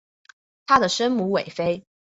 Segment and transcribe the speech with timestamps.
[0.65, 1.85] 她的生母韦妃。